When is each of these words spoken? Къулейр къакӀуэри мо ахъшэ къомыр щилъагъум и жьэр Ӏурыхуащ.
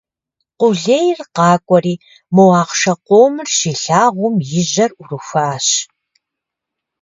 Къулейр 0.59 1.19
къакӀуэри 1.35 1.95
мо 2.35 2.43
ахъшэ 2.61 2.93
къомыр 3.05 3.47
щилъагъум 3.57 4.35
и 4.59 4.61
жьэр 4.69 4.91
Ӏурыхуащ. 4.95 5.67